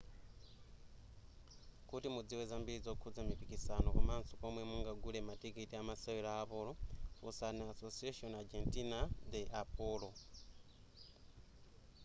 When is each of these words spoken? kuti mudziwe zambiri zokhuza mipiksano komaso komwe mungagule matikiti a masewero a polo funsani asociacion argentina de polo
kuti 1.89 2.07
mudziwe 2.15 2.43
zambiri 2.51 2.83
zokhuza 2.85 3.21
mipiksano 3.29 3.87
komaso 3.95 4.33
komwe 4.41 4.61
mungagule 4.69 5.19
matikiti 5.29 5.73
a 5.79 5.83
masewero 5.89 6.29
a 6.41 6.43
polo 6.51 6.71
funsani 7.17 7.61
asociacion 7.71 8.33
argentina 8.41 8.99
de 9.31 9.41
polo 9.77 10.09